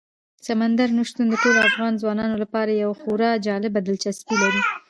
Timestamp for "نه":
0.97-1.03